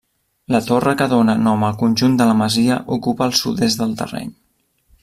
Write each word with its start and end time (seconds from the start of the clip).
La 0.53 0.61
torre 0.69 0.93
que 1.01 1.07
dóna 1.11 1.35
nom 1.49 1.67
al 1.67 1.77
conjunt 1.83 2.17
de 2.23 2.27
la 2.31 2.35
masia 2.41 2.81
ocupa 2.99 3.29
el 3.31 3.39
sud-est 3.45 3.85
del 3.85 3.97
terreny. 4.03 4.35